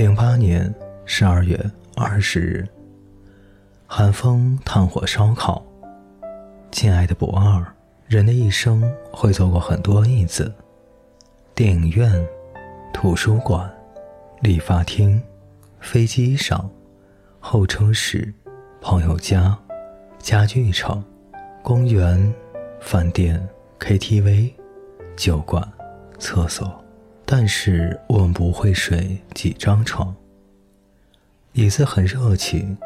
[0.00, 0.74] 零八年
[1.04, 1.62] 十二月
[1.94, 2.66] 二十日，
[3.86, 5.62] 寒风炭火烧烤。
[6.72, 7.62] 亲爱的不二，
[8.06, 10.50] 人的一生会走过很多椅子：
[11.54, 12.26] 电影院、
[12.94, 13.70] 图书馆、
[14.40, 15.22] 理发厅、
[15.80, 16.70] 飞机上、
[17.38, 18.32] 候车室、
[18.80, 19.54] 朋友家、
[20.18, 21.04] 家具城、
[21.62, 22.34] 公园、
[22.80, 23.46] 饭店、
[23.78, 24.50] KTV、
[25.14, 25.62] 酒馆、
[26.18, 26.82] 厕所。
[27.32, 30.12] 但是我们不会睡几张床。
[31.52, 32.76] 椅子很热情，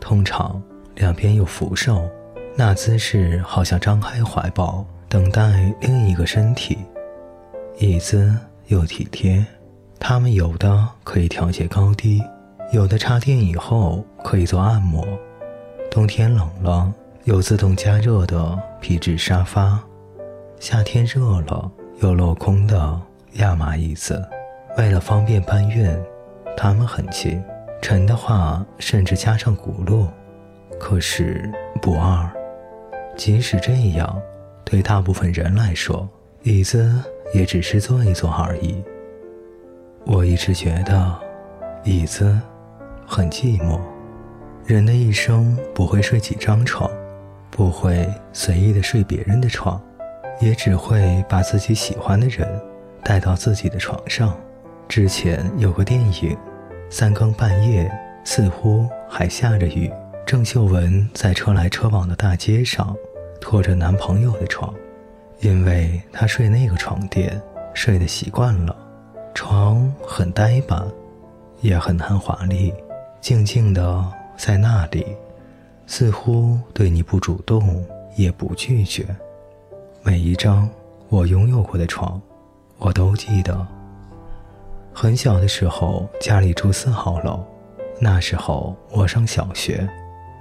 [0.00, 0.62] 通常
[0.94, 2.08] 两边有扶手，
[2.56, 6.78] 那姿势好像张开怀抱，等待另一个身体。
[7.76, 8.34] 椅子
[8.68, 9.44] 又体贴，
[9.98, 12.22] 它们有的可以调节高低，
[12.72, 15.06] 有的插电以后可以做按摩。
[15.90, 16.90] 冬天冷了，
[17.24, 19.78] 有自动加热的皮质沙发；
[20.58, 22.98] 夏天热了，有镂空的。
[23.34, 24.22] 亚麻椅子，
[24.76, 25.88] 为了方便搬运，
[26.56, 27.42] 它们很轻，
[27.80, 30.08] 沉的话甚至加上轱辘。
[30.78, 31.50] 可是
[31.80, 32.28] 不二，
[33.16, 34.20] 即使这样，
[34.64, 36.08] 对大部分人来说，
[36.42, 37.02] 椅子
[37.34, 38.82] 也只是坐一坐而已。
[40.06, 41.14] 我一直觉得，
[41.84, 42.40] 椅子
[43.06, 43.78] 很寂寞。
[44.64, 46.90] 人的一生不会睡几张床，
[47.50, 49.80] 不会随意的睡别人的床，
[50.40, 52.48] 也只会把自己喜欢的人。
[53.02, 54.36] 带到自己的床上。
[54.88, 56.36] 之前有个电影，
[56.88, 57.90] 三更半夜，
[58.24, 59.90] 似乎还下着雨。
[60.26, 62.96] 郑秀文在车来车往的大街上，
[63.40, 64.72] 拖着男朋友的床，
[65.40, 67.40] 因为她睡那个床垫
[67.74, 68.76] 睡得习惯了。
[69.34, 70.84] 床很呆板，
[71.60, 72.72] 也很难华丽，
[73.20, 74.04] 静静的
[74.36, 75.06] 在那里，
[75.86, 77.84] 似乎对你不主动
[78.16, 79.06] 也不拒绝。
[80.02, 80.68] 每一张
[81.08, 82.20] 我拥有过的床。
[82.80, 83.66] 我都记得，
[84.92, 87.44] 很小的时候家里住四号楼，
[88.00, 89.86] 那时候我上小学，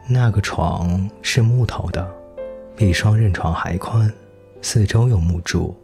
[0.07, 2.09] 那个床是木头的，
[2.77, 4.11] 比双人床还宽，
[4.61, 5.75] 四周有木柱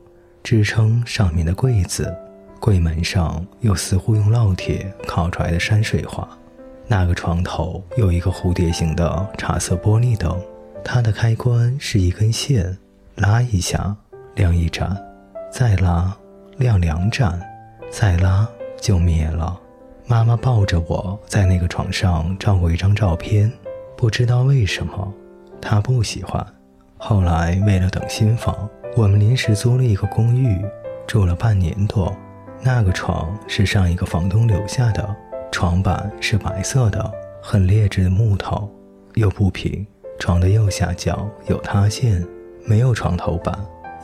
[0.43, 2.15] 支撑上面的柜子，
[2.57, 6.25] 柜门上有似乎用烙铁烤出来的山水画。
[6.87, 10.39] 那个床头有一个蝴蝶形的茶色玻璃灯，
[10.85, 12.77] 它的开关是一根线，
[13.15, 13.93] 拉一下
[14.35, 14.95] 亮一盏，
[15.51, 16.15] 再拉。
[16.57, 17.39] 亮两盏，
[17.89, 18.47] 再拉
[18.79, 19.59] 就灭了。
[20.07, 23.51] 妈妈抱着我在那个床上照过一张照片，
[23.97, 25.13] 不知道为什么，
[25.61, 26.45] 她不喜欢。
[26.97, 30.63] 后来为了等新房，我们临时租了一个公寓，
[31.05, 32.15] 住了半年多。
[32.61, 35.15] 那个床是上一个房东留下的，
[35.51, 37.11] 床板是白色的，
[37.41, 38.69] 很劣质的木头，
[39.15, 39.85] 又不平。
[40.17, 42.25] 床的右下角有塌陷，
[42.65, 43.53] 没有床头板。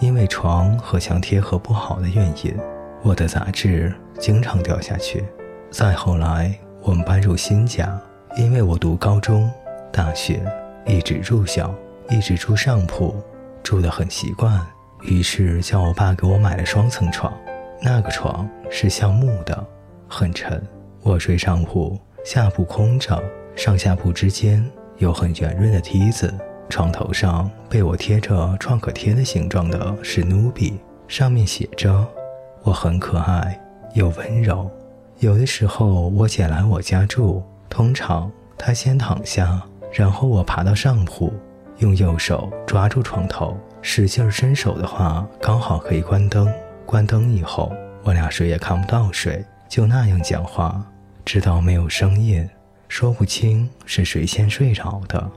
[0.01, 2.57] 因为床和墙贴合不好的原因，
[3.03, 5.23] 我的杂志经常掉下去。
[5.69, 8.01] 再后来，我们搬入新家，
[8.35, 9.47] 因为我读高中、
[9.93, 10.41] 大学，
[10.87, 11.71] 一直住校，
[12.09, 13.15] 一直住上铺，
[13.61, 14.59] 住得很习惯。
[15.03, 17.31] 于是叫我爸给我买了双层床。
[17.79, 19.63] 那个床是橡木的，
[20.07, 20.61] 很沉。
[21.03, 21.95] 我睡上铺，
[22.25, 23.21] 下铺空着，
[23.55, 26.33] 上下铺之间有很圆润的梯子。
[26.71, 32.07] 床头上被我贴着创可贴的形状的是努比，上面写着
[32.63, 33.59] “我很可爱
[33.93, 34.71] 又温柔”。
[35.19, 39.61] 有的时候我姐来我家住，通常她先躺下，
[39.91, 41.33] 然后我爬到上铺，
[41.79, 46.49] 用右手抓住床头，使劲伸手的话，刚好可以关灯。
[46.85, 47.71] 关灯以后，
[48.03, 50.81] 我俩谁也看不到谁，就那样讲话，
[51.25, 52.49] 直到没有声音，
[52.87, 55.29] 说不清是谁先睡着的。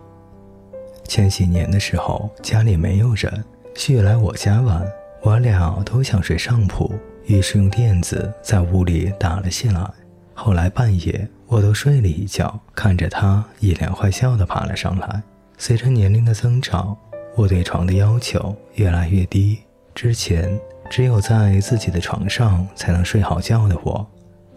[1.07, 3.45] 前几年的时候，家里没有人，
[3.75, 4.85] 旭来我家玩，
[5.23, 6.93] 我俩都想睡上铺，
[7.27, 9.89] 于是用垫子在屋里打了起来。
[10.33, 15.23] 后来半夜，我都睡了一觉，看着他一脸坏笑地爬了上来。
[15.57, 16.97] 随着年龄的增长，
[17.37, 19.61] 我对床的要求越来越低。
[19.95, 20.59] 之前
[20.91, 24.05] 只有在自己的床上才能睡好觉的我，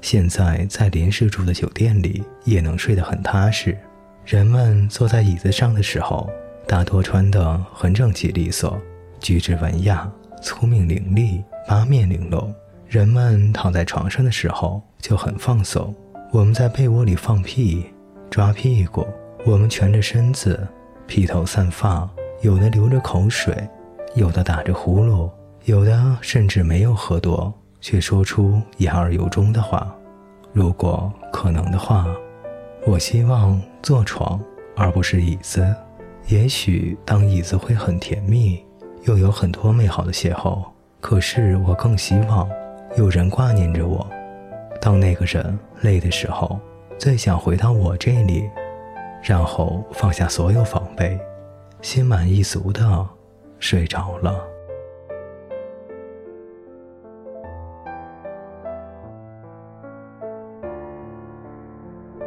[0.02, 3.78] 现在在临时住的酒店里也能睡得很踏实。
[4.28, 6.30] 人们坐在椅子上的时候，
[6.68, 8.78] 大多穿得很整齐利索，
[9.22, 10.06] 举止文雅、
[10.44, 12.54] 聪明伶俐、八面玲珑。
[12.90, 15.96] 人们躺在床上的时候就很放松。
[16.34, 17.86] 我们在被窝里放屁、
[18.30, 19.08] 抓屁股，
[19.46, 20.68] 我们蜷着身子，
[21.08, 22.06] 披头散发，
[22.42, 23.56] 有的流着口水，
[24.14, 25.32] 有的打着呼噜，
[25.64, 29.96] 有的甚至没有喝多，却说出言而有衷的话。
[30.52, 32.06] 如果可能的话。
[32.90, 34.42] 我希望坐床，
[34.74, 35.76] 而不是椅子。
[36.28, 38.64] 也许当椅子会很甜蜜，
[39.04, 40.64] 又有很多美好的邂逅。
[41.02, 42.50] 可是我更希望
[42.96, 44.10] 有人挂念着我，
[44.82, 46.58] 当那个人累的时候，
[46.98, 48.50] 最想回到我这里，
[49.22, 51.20] 然后放下所有防备，
[51.82, 53.06] 心满意足的
[53.60, 54.42] 睡着了。